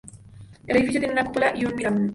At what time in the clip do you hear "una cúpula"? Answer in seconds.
1.13-1.55